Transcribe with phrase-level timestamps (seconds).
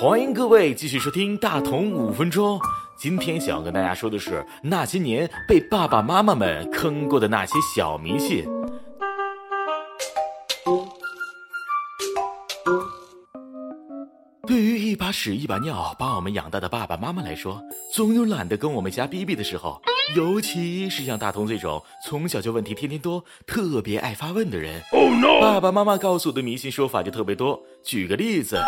[0.00, 2.58] 欢迎各位继续收听大同五分钟。
[2.96, 8.46] 今天想要跟大家说的是那些年被爸爸妈妈们坑过的那些小迷信。
[14.46, 17.60] 对于一把屎一把尿把我们养大的爸爸妈妈来说，
[17.92, 19.82] 总有懒得跟我们瞎逼逼的时候。
[20.16, 24.80] 尤其是像大同这种从小就问题天天多、特别爱发问的人，
[25.42, 27.62] 爸爸妈妈告诉我的迷信说法就特别多。
[27.84, 28.60] 举个例子，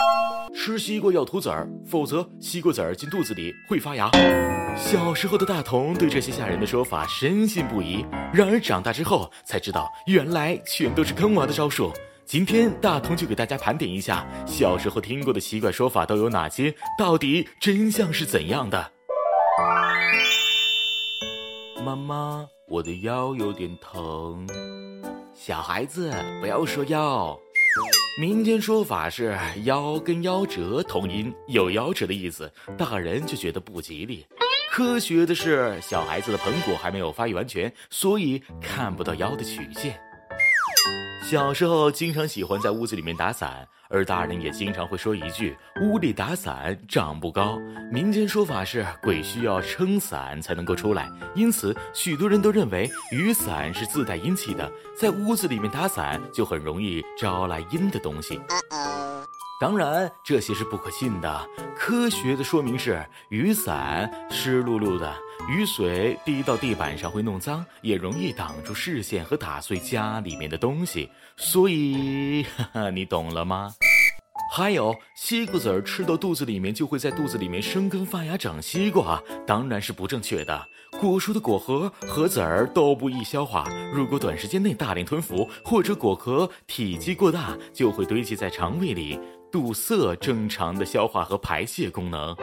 [0.55, 4.10] 吃西瓜要吐籽儿，否则西瓜籽儿进肚子里会发芽。
[4.77, 11.93] 小时候的大同对这些吓人的说法深信不疑，然而长大之后才知道，原来全都是坑娃的招数。
[12.24, 18.93] 今天大同就给大家盘点一下小时候听过的奇怪说法都有哪些，到底真相是怎样的。
[21.84, 24.46] 妈妈，我的腰有点疼。
[25.34, 27.37] 小孩子不要说腰，
[28.19, 29.34] 民间说法是
[29.65, 34.27] 腰跟夭折同音，有夭折的意思，大人就觉得不吉利。
[34.71, 39.99] 科学的是，小孩子的盆骨还没有发育完全，所以看不到腰的曲线。
[41.33, 47.59] 小时候经常喜欢在屋子里面打伞，而大人也经常会说一句“屋里打伞长不高”。
[47.91, 58.38] 民间说法是鬼需要撑伞才能够出来，因此许多人都认为雨伞是自带阴气的，在屋子里面打伞就很容易招来阴的东西。
[59.63, 61.49] 当然，这些是不可信的。
[61.77, 65.15] 科学的说明是，雨伞湿漉漉的，
[65.49, 71.09] 雨水滴到地板上会弄脏，也容易挡住视线和打碎家里面的东西。
[71.37, 73.72] 所以，哈哈，你懂了吗？
[74.53, 80.60] 还有，西瓜籽儿吃到肚子里面就会在肚子里面生根发芽长西瓜，当然是不正确的。
[81.00, 89.16] 果树的果核和籽儿都不易消化，如果短时间内大量吞服，或者果壳体积过大，就会堆积在肠胃里。
[89.53, 92.34] 堵塞正常的消化和排泄功能，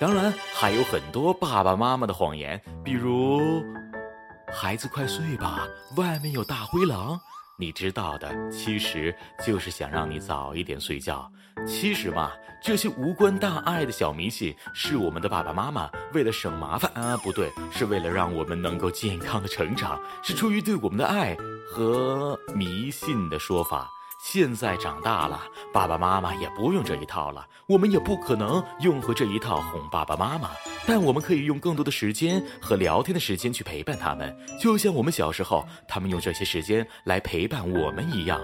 [0.00, 3.62] 当然还有很多爸爸妈妈的谎言，比如
[4.50, 7.20] “孩子快睡吧，外面有大灰狼”，
[7.60, 11.30] 你知道的，其实就是想让你早一点睡觉。
[11.66, 12.32] 其实嘛，
[12.62, 21.36] 这些无关大爱的小迷信，是我们的爸爸妈妈为了省麻烦啊，不对，是为了让我们能够健康的成长，是出于对我们的爱
[21.70, 23.90] 和迷信的说法。
[24.28, 25.40] 现在长大了，
[25.72, 30.50] 爸爸妈妈也不用这一套了，我们也不可能用回这一套哄爸爸妈妈，
[30.84, 38.40] 但我们可以用更多的时间和聊天的时间去陪伴他们，就像我们小时候，他们用这些时间来陪伴我们一样。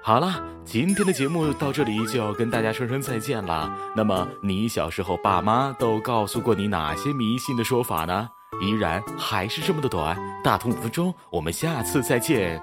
[0.00, 3.76] 好了，今天的节目到这里就要跟大家说声再见了。
[3.96, 8.28] 那么，你小时候爸妈都告诉过你哪些迷信的说法呢？
[8.60, 12.62] 依然还是这么的短，大同五分钟，我们下次再见。